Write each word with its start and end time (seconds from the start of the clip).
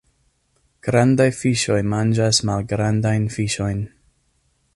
Grandaj 0.87 1.27
fiŝoj 1.41 1.77
manĝas 1.91 2.41
malgrandajn 2.51 3.33
fiŝojn. 3.37 3.87